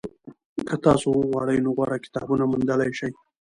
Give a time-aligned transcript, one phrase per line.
[0.67, 3.11] که تاسو وغواړئ نو غوره کتابونه موندلی شئ.